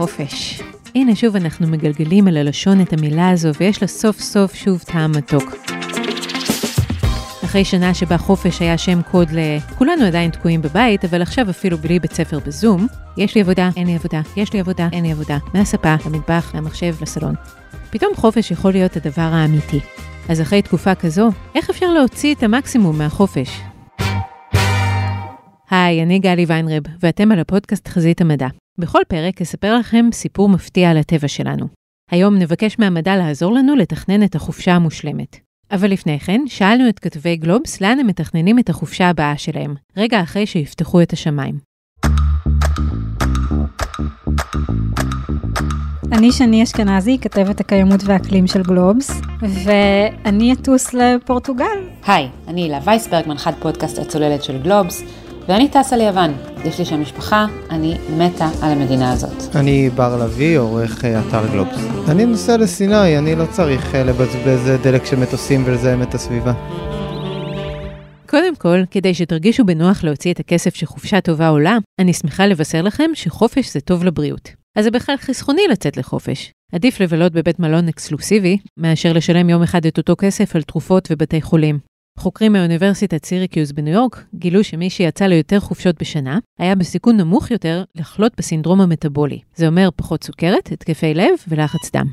[0.00, 0.62] חופש.
[0.94, 5.12] הנה שוב אנחנו מגלגלים על הלשון את המילה הזו, ויש לה סוף סוף שוב טעם
[5.12, 5.54] מתוק.
[7.44, 9.38] אחרי שנה שבה חופש היה שם קוד ל...
[9.78, 12.86] כולנו עדיין תקועים בבית, אבל עכשיו אפילו בלי בית ספר בזום,
[13.16, 16.94] יש לי עבודה, אין לי עבודה, יש לי עבודה, אין לי עבודה, מהספה, למטבח, מהמחשב,
[17.02, 17.34] לסלון.
[17.90, 19.80] פתאום חופש יכול להיות הדבר האמיתי.
[20.28, 23.60] אז אחרי תקופה כזו, איך אפשר להוציא את המקסימום מהחופש?
[25.70, 28.48] היי, אני גלי ויינרב, ואתם על הפודקאסט חזית המדע.
[28.80, 31.66] בכל פרק אספר לכם סיפור מפתיע על הטבע שלנו.
[32.10, 35.36] היום נבקש מהמדע לעזור לנו לתכנן את החופשה המושלמת.
[35.72, 40.22] אבל לפני כן, שאלנו את כתבי גלובס לאן הם מתכננים את החופשה הבאה שלהם, רגע
[40.22, 41.58] אחרי שיפתחו את השמיים.
[46.12, 49.20] אני שני אשכנזי, כתבת הקיימות והאקלים של גלובס,
[49.64, 51.64] ואני אטוס לפורטוגל.
[52.06, 55.02] היי, אני הילה וייסברג, מנחת פודקאסט הצוללת של גלובס,
[55.48, 56.34] ואני טסה ליוון.
[56.64, 59.56] יש לי שם משפחה, אני מתה על המדינה הזאת.
[59.56, 61.80] אני בר לביא, עורך אה, אתר גלובס.
[62.08, 66.52] אני נוסע לסיני, אני לא צריך אה, לבזבז אה, דלק של מטוסים ולזהם את הסביבה.
[68.28, 73.10] קודם כל, כדי שתרגישו בנוח להוציא את הכסף שחופשה טובה עולה, אני שמחה לבשר לכם
[73.14, 74.50] שחופש זה טוב לבריאות.
[74.76, 76.52] אז זה בכלל חסכוני לצאת לחופש.
[76.72, 81.42] עדיף לבלות בבית מלון אקסקלוסיבי, מאשר לשלם יום אחד את אותו כסף על תרופות ובתי
[81.42, 81.89] חולים.
[82.20, 87.84] חוקרים מאוניברסיטת סיריקיוס בניו יורק גילו שמי שיצא ליותר חופשות בשנה, היה בסיכון נמוך יותר
[87.94, 89.40] לחלות בסינדרום המטבולי.
[89.54, 92.06] זה אומר פחות סוכרת, התקפי לב ולחץ דם.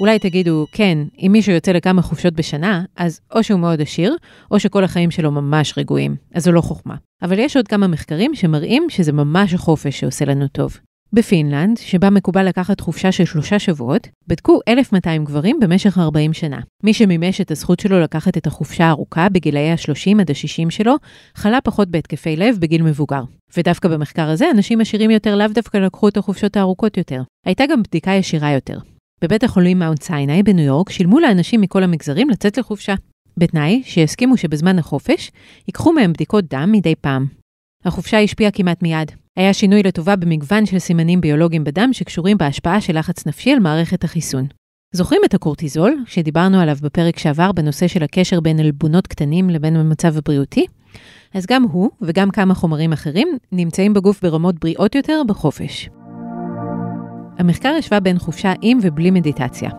[0.00, 4.16] אולי תגידו, כן, אם מישהו יוצא לכמה חופשות בשנה, אז או שהוא מאוד עשיר,
[4.50, 6.94] או שכל החיים שלו ממש רגועים, אז זו לא חוכמה.
[7.22, 10.78] אבל יש עוד כמה מחקרים שמראים שזה ממש החופש שעושה לנו טוב.
[11.12, 16.60] בפינלנד, שבה מקובל לקחת חופשה של שלושה שבועות, בדקו 1,200 גברים במשך 40 שנה.
[16.82, 20.94] מי שמימש את הזכות שלו לקחת את החופשה הארוכה בגילאי ה-30 עד ה-60 שלו,
[21.34, 23.22] חלה פחות בהתקפי לב בגיל מבוגר.
[23.56, 27.22] ודווקא במחקר הזה, אנשים עשירים יותר לאו דווקא לקחו את החופשות הארוכות יותר.
[27.46, 28.78] הייתה גם בדיקה ישירה יותר.
[29.22, 32.94] בבית החולים מאונט סיני בניו יורק שילמו לאנשים מכל המגזרים לצאת לחופשה.
[33.36, 35.30] בתנאי שיסכימו שבזמן החופש
[35.68, 37.26] ייקחו מהם בדיקות דם מדי פעם.
[37.84, 39.12] החופשה השפיעה כמעט מיד.
[39.36, 44.04] היה שינוי לטובה במגוון של סימנים ביולוגיים בדם שקשורים בהשפעה של לחץ נפשי על מערכת
[44.04, 44.46] החיסון.
[44.92, 50.16] זוכרים את הקורטיזול, שדיברנו עליו בפרק שעבר בנושא של הקשר בין עלבונות קטנים לבין המצב
[50.16, 50.66] הבריאותי?
[51.34, 55.88] אז גם הוא, וגם כמה חומרים אחרים, נמצאים בגוף ברמות בריאות יותר בחופש.
[57.38, 59.70] המחקר השווה בין חופשה עם ובלי מדיטציה.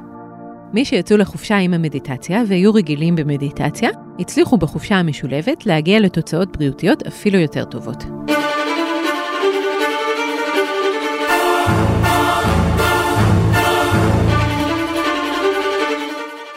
[0.73, 3.89] מי שיצאו לחופשה עם המדיטציה והיו רגילים במדיטציה,
[4.19, 8.03] הצליחו בחופשה המשולבת להגיע לתוצאות בריאותיות אפילו יותר טובות.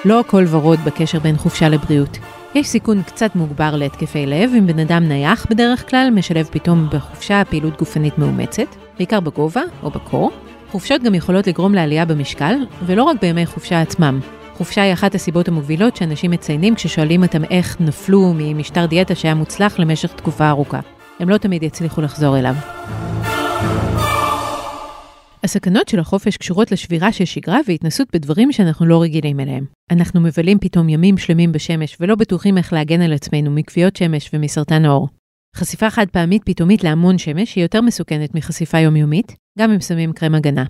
[0.05, 2.19] לא הכל ורוד בקשר בין חופשה לבריאות.
[2.55, 7.43] יש סיכון קצת מוגבר להתקפי לב אם בן אדם נייח בדרך כלל משלב פתאום בחופשה
[7.51, 10.31] פעילות גופנית מאומצת, בעיקר בגובה או בקור.
[10.71, 12.55] חופשות גם יכולות לגרום לעלייה במשקל,
[12.87, 14.21] ולא רק בימי חופשה עצמם.
[14.57, 19.79] חופשה היא אחת הסיבות המובילות שאנשים מציינים כששואלים אותם איך נפלו ממשטר דיאטה שהיה מוצלח
[19.79, 20.81] למשך תקופה ארוכה.
[21.21, 22.55] הם לא תמיד יצליחו לחזור אליו.
[25.45, 29.65] הסכנות של החופש קשורות לשבירה של שגרה והתנסות בדברים שאנחנו לא רגילים אליהם.
[29.91, 34.85] אנחנו מבלים פתאום ימים שלמים בשמש ולא בטוחים איך להגן על עצמנו מכוויות שמש ומסרטן
[34.85, 35.09] העור.
[35.57, 40.35] חשיפה חד פעמית פתאומית להמון שמש היא יותר מסוכנת מחשיפה יומיומית, גם אם שמים קרם
[40.35, 40.65] הגנה.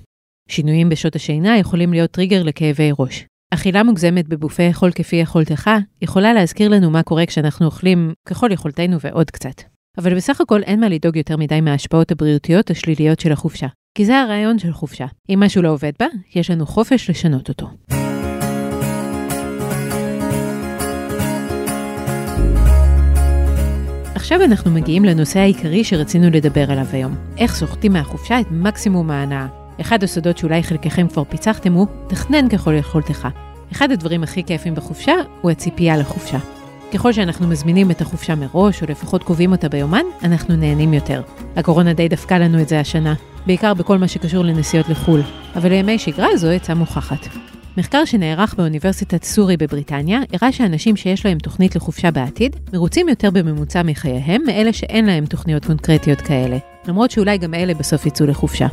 [0.49, 3.27] שינויים בשעות השינה יכולים להיות טריגר לכאבי ראש.
[3.51, 5.71] אכילה מוגזמת בבופה אכול כפי יכולתך
[6.03, 9.63] יכולה להזכיר לנו מה קורה כשאנחנו אוכלים ככל יכולתנו ועוד קצת.
[9.99, 13.67] אבל בסך הכל אין מה לדאוג יותר מדי מההשפעות הבריאותיות השליליות של החופשה.
[13.97, 15.07] כי זה הרעיון של חופשה.
[15.29, 17.67] אם משהו לא עובד בה, יש לנו חופש לשנות אותו.
[24.15, 27.15] עכשיו אנחנו מגיעים לנושא העיקרי שרצינו לדבר עליו היום.
[27.39, 29.47] איך סוחטים מהחופשה את מקסימום ההנאה.
[29.81, 33.29] אחד הסודות שאולי חלקכם כבר פיצחתם הוא, תכנן ככל יכולתך.
[33.73, 36.39] אחד הדברים הכי כיפים בחופשה הוא הציפייה לחופשה.
[36.95, 41.23] ככל שאנחנו מזמינים את החופשה מראש, או לפחות קובעים אותה ביומן, אנחנו נהנים יותר.
[41.57, 43.15] הקורונה די דפקה לנו את זה השנה,
[43.47, 45.21] בעיקר בכל מה שקשור לנסיעות לחו"ל,
[45.57, 47.29] אבל לימי שגרה זו עצה מוכחת.
[47.77, 53.83] מחקר שנערך באוניברסיטת סורי בבריטניה הראה שאנשים שיש להם תוכנית לחופשה בעתיד, מרוצים יותר בממוצע
[53.83, 56.57] מחייהם מאלה שאין להם תוכניות קונקרטיות כאלה,
[56.89, 58.67] למרות שאולי גם אלה בסוף יצאו לחופשה.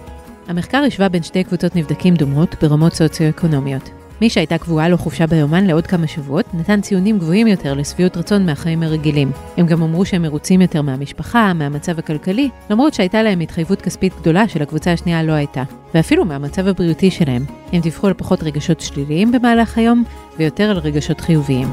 [0.47, 4.00] המחקר השווה בין שתי קבוצות נבדקים דומות ברמות סוציו-אקונומיות.
[4.21, 8.45] מי שהייתה קבועה לו חופשה ביומן לעוד כמה שבועות, נתן ציונים גבוהים יותר לשביעות רצון
[8.45, 9.31] מהחיים הרגילים.
[9.57, 14.47] הם גם אמרו שהם מרוצים יותר מהמשפחה, מהמצב הכלכלי, למרות שהייתה להם התחייבות כספית גדולה
[14.47, 15.63] שלקבוצה השנייה לא הייתה.
[15.93, 17.45] ואפילו מהמצב הבריאותי שלהם.
[17.71, 20.03] הם דיווחו על פחות רגשות שליליים במהלך היום,
[20.37, 21.67] ויותר על רגשות חיוביים.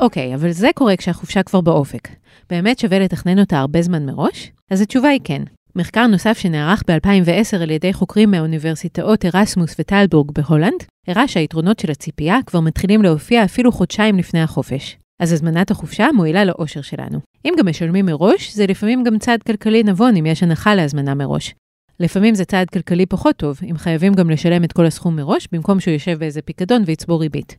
[0.00, 2.08] אוקיי, אבל זה קורה כשהחופשה כבר באופק.
[2.50, 4.52] באמת שווה לתכנן אותה הרבה זמן מראש?
[4.70, 5.42] אז התשובה היא כן.
[5.76, 12.38] מחקר נוסף שנערך ב-2010 על ידי חוקרים מהאוניברסיטאות ארסמוס וטלבורג בהולנד, הראה שהיתרונות של הציפייה
[12.46, 14.96] כבר מתחילים להופיע אפילו חודשיים לפני החופש.
[15.22, 17.18] אז הזמנת החופשה מועילה לאושר שלנו.
[17.44, 21.54] אם גם משלמים מראש, זה לפעמים גם צעד כלכלי נבון אם יש הנחה להזמנה מראש.
[22.00, 25.80] לפעמים זה צעד כלכלי פחות טוב, אם חייבים גם לשלם את כל הסכום מראש, במקום
[25.80, 27.56] שהוא יושב באיזה פיקדון ויצבור ריבית.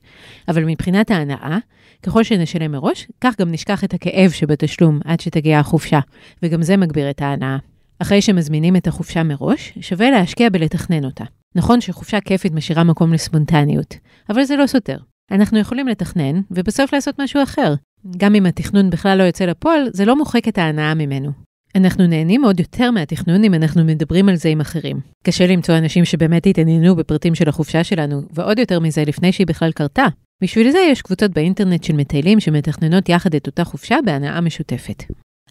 [0.48, 1.58] אבל מבחינת ההנאה,
[2.04, 6.00] ככל שנשלם מראש, כך גם נשכח את הכאב שבתשלום עד שתגיע החופשה,
[6.44, 7.58] וגם זה מגביר את ההנאה.
[8.00, 11.24] אחרי שמזמינים את החופשה מראש, שווה להשקיע בלתכנן אותה.
[11.56, 13.96] נכון שחופשה כיפית משאירה מקום לספונטניות,
[14.30, 14.98] אבל זה לא סותר.
[15.32, 17.74] אנחנו יכולים לתכנן, ובסוף לעשות משהו אחר.
[18.18, 21.32] גם אם התכנון בכלל לא יוצא לפועל, זה לא מוחק את ההנאה ממנו.
[21.76, 25.00] אנחנו נהנים עוד יותר מהתכנון אם אנחנו מדברים על זה עם אחרים.
[25.24, 29.72] קשה למצוא אנשים שבאמת התעניינו בפרטים של החופשה שלנו, ועוד יותר מזה לפני שהיא בכלל
[29.72, 30.06] קרתה.
[30.44, 35.04] בשביל זה יש קבוצות באינטרנט של מטיילים שמתכננות יחד את אותה חופשה בהנאה משותפת.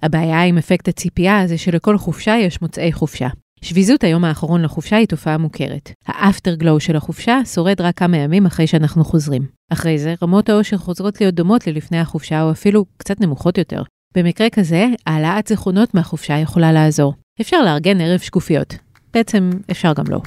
[0.02, 3.28] הבעיה עם אפקט הציפייה זה שלכל חופשה יש מוצאי חופשה.
[3.62, 5.92] שביזות היום האחרון לחופשה היא תופעה מוכרת.
[6.06, 9.42] האפטר גלואו של החופשה שורד רק כמה ימים אחרי שאנחנו חוזרים.
[9.72, 13.82] אחרי זה, רמות האושר חוזרות להיות דומות ללפני החופשה או אפילו קצת נמוכות יותר.
[14.16, 17.14] במקרה כזה, העלאת זיכרונות מהחופשה יכולה לעזור.
[17.40, 18.74] אפשר לארגן ערב שקופיות.
[19.14, 20.20] בעצם, אפשר גם לא.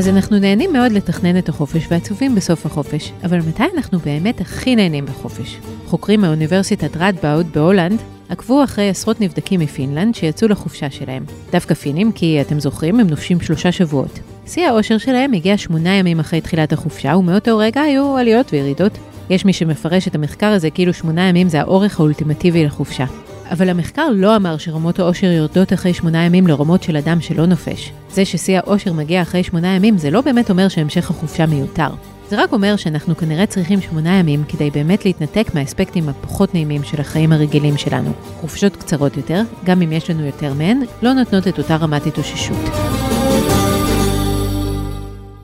[0.00, 4.76] אז אנחנו נהנים מאוד לתכנן את החופש ועצובים בסוף החופש, אבל מתי אנחנו באמת הכי
[4.76, 5.58] נהנים בחופש?
[5.86, 11.24] חוקרים מאוניברסיטת רדבאוד בהולנד עקבו אחרי עשרות נבדקים מפינלנד שיצאו לחופשה שלהם.
[11.52, 14.18] דווקא פינים כי, אתם זוכרים, הם נופשים שלושה שבועות.
[14.46, 18.98] שיא האושר שלהם הגיע שמונה ימים אחרי תחילת החופשה, ומאותו רגע היו עליות וירידות.
[19.30, 23.04] יש מי שמפרש את המחקר הזה כאילו שמונה ימים זה האורך האולטימטיבי לחופשה.
[23.50, 27.92] אבל המחקר לא אמר שרמות העושר יורדות אחרי שמונה ימים לרמות של אדם שלא נופש.
[28.10, 31.88] זה ששיא העושר מגיע אחרי שמונה ימים זה לא באמת אומר שהמשך החופשה מיותר.
[32.28, 37.00] זה רק אומר שאנחנו כנראה צריכים שמונה ימים כדי באמת להתנתק מהאספקטים הפחות נעימים של
[37.00, 38.12] החיים הרגילים שלנו.
[38.40, 42.70] חופשות קצרות יותר, גם אם יש לנו יותר מהן, לא נותנות את אותה רמת התאוששות.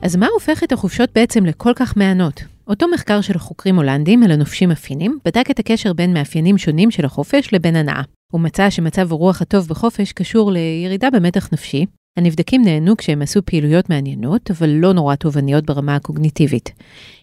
[0.01, 2.56] אז מה הופך את החופשות בעצם לכל כך מהנות?
[2.69, 7.05] אותו מחקר של חוקרים הולנדים על הנופשים הפינים בדק את הקשר בין מאפיינים שונים של
[7.05, 8.01] החופש לבין הנאה.
[8.31, 11.85] הוא מצא שמצב הרוח הטוב בחופש קשור לירידה במתח נפשי.
[12.17, 16.71] הנבדקים נהנו כשהם עשו פעילויות מעניינות, אבל לא נורא תובעניות ברמה הקוגניטיבית.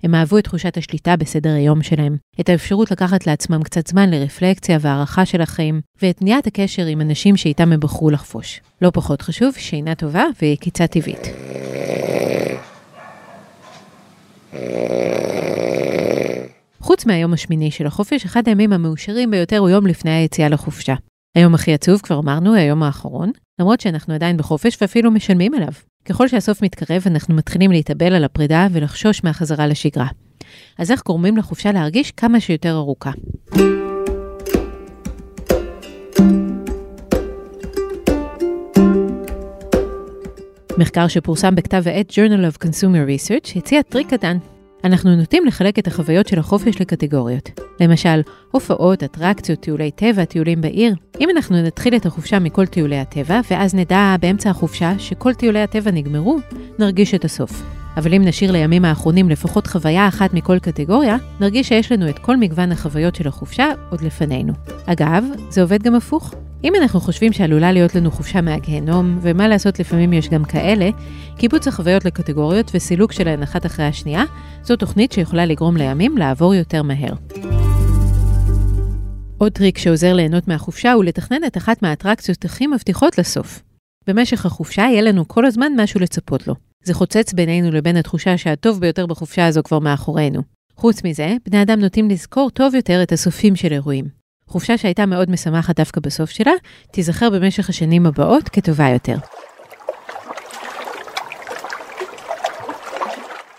[0.03, 4.79] הם אהבו את תחושת השליטה בסדר היום שלהם, את האפשרות לקחת לעצמם קצת זמן לרפלקציה
[4.81, 8.61] והערכה של החיים, ואת בניית הקשר עם אנשים שאיתם הם בחרו לחפוש.
[8.83, 11.29] לא פחות חשוב, שינה טובה ויקיצה טבעית.
[16.81, 20.95] חוץ מהיום השמיני של החופש, אחד הימים המאושרים ביותר הוא יום לפני היציאה לחופשה.
[21.35, 23.31] היום הכי עצוב, כבר אמרנו, היום האחרון,
[23.61, 25.73] למרות שאנחנו עדיין בחופש ואפילו משלמים עליו.
[26.05, 30.07] ככל שהסוף מתקרב, אנחנו מתחילים להתאבל על הפרידה ולחשוש מהחזרה לשגרה.
[30.79, 33.11] אז איך גורמים לחופשה להרגיש כמה שיותר ארוכה?
[40.79, 44.39] מחקר שפורסם בכתב העת Journal of Consumer Research הציע טריק קטן
[44.85, 47.51] אנחנו נוטים לחלק את החוויות של החופש לקטגוריות.
[47.81, 50.95] למשל, הופעות, אטרקציות, טיולי טבע, טיולים בעיר.
[51.21, 55.91] אם אנחנו נתחיל את החופשה מכל טיולי הטבע, ואז נדע באמצע החופשה שכל טיולי הטבע
[55.91, 56.39] נגמרו,
[56.79, 57.63] נרגיש את הסוף.
[57.97, 62.37] אבל אם נשאיר לימים האחרונים לפחות חוויה אחת מכל קטגוריה, נרגיש שיש לנו את כל
[62.37, 64.53] מגוון החוויות של החופשה עוד לפנינו.
[64.87, 66.35] אגב, זה עובד גם הפוך.
[66.65, 70.91] אם אנחנו חושבים שעלולה להיות לנו חופשה מהגיהנום, ומה לעשות לפעמים יש גם כאלה,
[71.37, 74.25] קיבוץ החוויות לקטגוריות וסילוק שלהן אחת אחרי השנייה,
[74.63, 77.13] זו תוכנית שיכולה לגרום לימים לעבור יותר מהר.
[79.39, 83.63] עוד טריק שעוזר ליהנות מהחופשה הוא לתכנן את אחת מהאטרקציות הכי מבטיחות לסוף.
[84.07, 86.55] במשך החופשה יהיה לנו כל הזמן משהו לצפות לו.
[86.85, 90.43] זה חוצץ בינינו לבין התחושה שהטוב ביותר בחופשה הזו כבר מאחורינו.
[90.77, 94.24] חוץ מזה, בני אדם נוטים לזכור טוב יותר את הסופים של אירועים.
[94.49, 96.53] חופשה שהייתה מאוד משמחת דווקא בסוף שלה,
[96.93, 99.17] תיזכר במשך השנים הבאות כטובה יותר.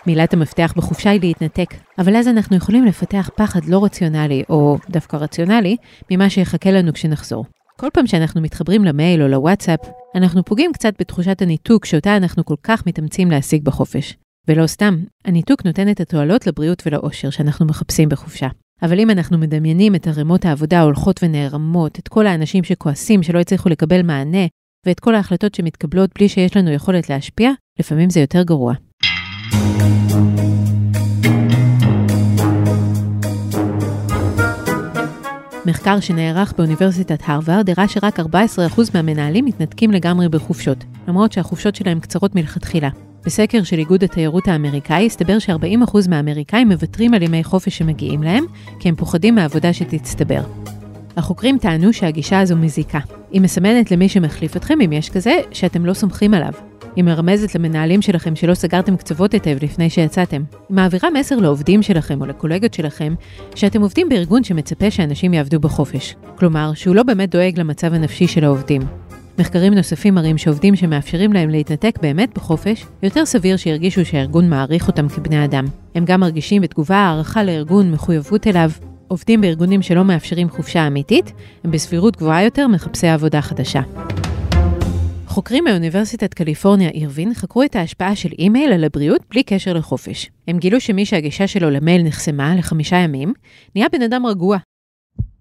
[0.06, 5.16] מילת המפתח בחופשה היא להתנתק, אבל אז אנחנו יכולים לפתח פחד לא רציונלי, או דווקא
[5.16, 5.76] רציונלי,
[6.10, 7.44] ממה שיחכה לנו כשנחזור.
[7.80, 9.80] כל פעם שאנחנו מתחברים למייל או לוואטסאפ,
[10.14, 14.16] אנחנו פוגעים קצת בתחושת הניתוק שאותה אנחנו כל כך מתאמצים להשיג בחופש.
[14.48, 18.48] ולא סתם, הניתוק נותן את התועלות לבריאות ולאושר שאנחנו מחפשים בחופשה.
[18.82, 23.68] אבל אם אנחנו מדמיינים את ערימות העבודה ההולכות ונערמות, את כל האנשים שכועסים שלא הצליחו
[23.68, 24.46] לקבל מענה,
[24.86, 28.74] ואת כל ההחלטות שמתקבלות בלי שיש לנו יכולת להשפיע, לפעמים זה יותר גרוע.
[35.66, 38.22] מחקר שנערך באוניברסיטת הרווארד הראה שרק 14%
[38.94, 42.88] מהמנהלים מתנתקים לגמרי בחופשות, למרות שהחופשות שלהם קצרות מלכתחילה.
[43.26, 48.44] בסקר של איגוד התיירות האמריקאי הסתבר ש-40% מהאמריקאים מוותרים על ימי חופש שמגיעים להם,
[48.80, 50.40] כי הם פוחדים מהעבודה שתצטבר.
[51.16, 52.98] החוקרים טענו שהגישה הזו מזיקה.
[53.30, 56.52] היא מסמנת למי שמחליף אתכם, אם יש כזה, שאתם לא סומכים עליו.
[56.96, 60.42] היא מרמזת למנהלים שלכם שלא סגרתם קצוות היטב לפני שיצאתם.
[60.68, 63.14] היא מעבירה מסר לעובדים שלכם או לקולגות שלכם
[63.54, 66.16] שאתם עובדים בארגון שמצפה שאנשים יעבדו בחופש.
[66.38, 68.82] כלומר, שהוא לא באמת דואג למצב הנפשי של העובדים.
[69.38, 75.08] מחקרים נוספים מראים שעובדים שמאפשרים להם להתנתק באמת בחופש, יותר סביר שירגישו שהארגון מעריך אותם
[75.08, 75.64] כבני אדם.
[75.94, 78.70] הם גם מרגישים בתגובה הערכה לארגון, מחויבות אליו.
[79.08, 81.32] עובדים בארגונים שלא מאפשרים חופשה אמיתית,
[81.64, 83.80] הם בסבירות גבוהה יותר מחפשי עבודה חדשה.
[85.26, 90.30] חוקרים מאוניברסיטת קליפורניה אירווין חקרו את ההשפעה של אימייל על הבריאות בלי קשר לחופש.
[90.48, 93.32] הם גילו שמי שהגישה שלו למייל נחסמה לחמישה ימים,
[93.74, 94.58] נהיה בן אדם רגוע.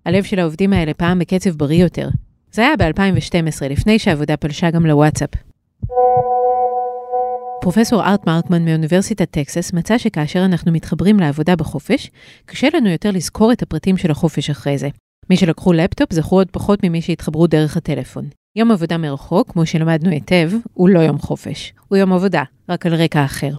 [0.05, 2.09] הלב של העובדים האלה פעם בקצב בריא יותר.
[2.55, 5.29] זה היה ב-2012, לפני שהעבודה פלשה גם לוואטסאפ.
[7.61, 12.11] פרופסור ארט מרקמן מאוניברסיטת טקסס מצא שכאשר אנחנו מתחברים לעבודה בחופש,
[12.45, 14.89] קשה לנו יותר לזכור את הפרטים של החופש אחרי זה.
[15.29, 18.29] מי שלקחו לפטופ זכרו עוד פחות ממי שהתחברו דרך הטלפון.
[18.55, 21.73] יום עבודה מרחוק, כמו שלמדנו היטב, הוא לא יום חופש.
[21.87, 23.51] הוא יום עבודה, רק על רקע אחר.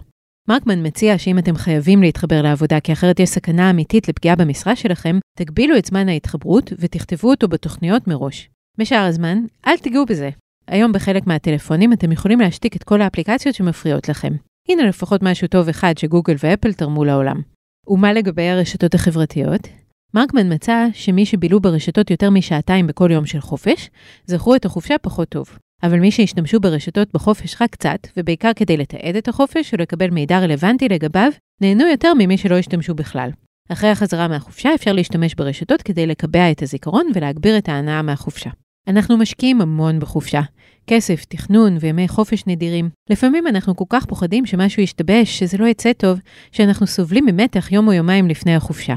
[0.49, 5.19] מרקמן מציע שאם אתם חייבים להתחבר לעבודה כי אחרת יש סכנה אמיתית לפגיעה במשרה שלכם,
[5.37, 8.49] תגבילו את זמן ההתחברות ותכתבו אותו בתוכניות מראש.
[8.77, 10.29] בשאר הזמן, אל תיגעו בזה.
[10.67, 14.33] היום בחלק מהטלפונים אתם יכולים להשתיק את כל האפליקציות שמפריעות לכם.
[14.69, 17.41] הנה לפחות משהו טוב אחד שגוגל ואפל תרמו לעולם.
[17.87, 19.67] ומה לגבי הרשתות החברתיות?
[20.13, 23.89] מרקמן מצא שמי שבילו ברשתות יותר משעתיים בכל יום של חופש,
[24.25, 25.57] זכרו את החופשה פחות טוב.
[25.83, 30.89] אבל מי שהשתמשו ברשתות בחופש רק קצת, ובעיקר כדי לתעד את החופש ולקבל מידע רלוונטי
[30.89, 31.31] לגביו,
[31.61, 33.29] נהנו יותר ממי שלא השתמשו בכלל.
[33.69, 38.49] אחרי החזרה מהחופשה אפשר להשתמש ברשתות כדי לקבע את הזיכרון ולהגביר את ההנאה מהחופשה.
[38.87, 40.41] אנחנו משקיעים המון בחופשה.
[40.87, 42.89] כסף, תכנון וימי חופש נדירים.
[43.09, 46.19] לפעמים אנחנו כל כך פוחדים שמשהו ישתבש, שזה לא יצא טוב,
[46.51, 48.95] שאנחנו סובלים ממתח יום או יומיים לפני החופשה.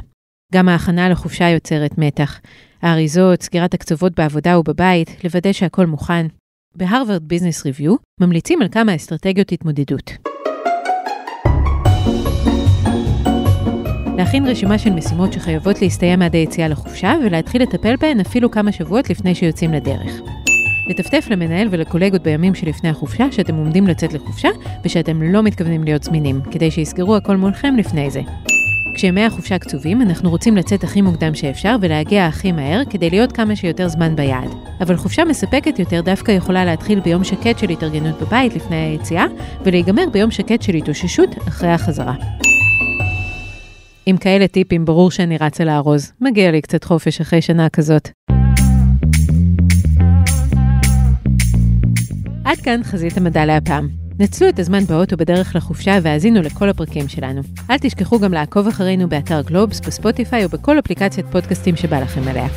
[0.53, 2.41] גם ההכנה לחופשה יוצרת מתח.
[2.83, 6.27] האריזות, סגירת הקצוות בעבודה ובבית, לוודא שהכל מוכן.
[6.75, 10.11] בהרווארד ביזנס ריוויו ממליצים על כמה אסטרטגיות התמודדות.
[14.21, 19.11] להכין רשימה של משימות שחייבות להסתיים עד היציאה לחופשה ולהתחיל לטפל בהן אפילו כמה שבועות
[19.11, 20.21] לפני שיוצאים לדרך.
[20.87, 24.49] לטפטף למנהל ולקולגות בימים שלפני החופשה שאתם עומדים לצאת לחופשה
[24.85, 28.21] ושאתם לא מתכוונים להיות זמינים, כדי שיסגרו הכל מולכם לפני זה.
[28.95, 33.57] כשימי החופשה קצובים, אנחנו רוצים לצאת הכי מוקדם שאפשר ולהגיע הכי מהר כדי להיות כמה
[33.57, 34.51] שיותר זמן ביעד.
[34.81, 39.27] אבל חופשה מספקת יותר דווקא יכולה להתחיל ביום שקט של התארגנות בבית לפני היציאה,
[39.65, 42.15] ולהיגמר ביום שקט של התאוששות אחרי החזרה.
[44.11, 48.09] עם כאלה טיפים ברור שאני רצה לארוז, מגיע לי קצת חופש אחרי שנה כזאת.
[52.45, 53.89] עד כאן חזית המדע להפעם.
[54.19, 57.41] נצלו את הזמן באוטו בדרך לחופשה והאזינו לכל הפרקים שלנו.
[57.71, 62.49] אל תשכחו גם לעקוב אחרינו באתר גלובס, בספוטיפיי ובכל אפליקציית פודקאסטים שבא לכם עליה.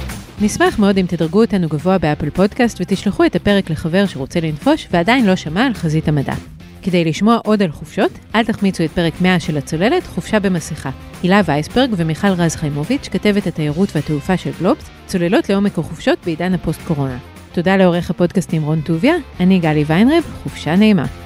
[0.42, 5.26] נשמח מאוד אם תדרגו אותנו גבוה באפל פודקאסט ותשלחו את הפרק לחבר שרוצה לנפוש ועדיין
[5.26, 6.34] לא שמע על חזית המדע.
[6.84, 10.90] כדי לשמוע עוד על חופשות, אל תחמיצו את פרק 100 של הצוללת, חופשה במסכה.
[11.24, 17.18] הילה וייסברג ומיכל רז חיימוביץ', כתבת התיירות והתעופה של גלובס, צוללות לעומק החופשות בעידן הפוסט-קורונה.
[17.52, 21.23] תודה לעורך הפודקאסטים רון טוביה, אני גלי ויינרב, חופשה נעימה.